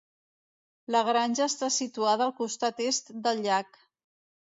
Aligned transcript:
La 0.95 1.01
granja 1.09 1.43
està 1.51 1.69
situada 1.75 2.25
al 2.29 2.33
costat 2.39 2.81
est 2.87 3.13
del 3.29 3.45
llac. 3.45 3.79